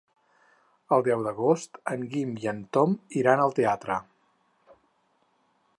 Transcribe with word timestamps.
El 0.95 1.03
deu 1.07 1.25
d'agost 1.27 1.77
en 1.95 2.07
Guim 2.13 2.33
i 2.45 2.49
en 2.53 2.63
Tom 2.77 2.97
iran 3.21 3.43
al 3.45 3.53
teatre. 3.61 4.01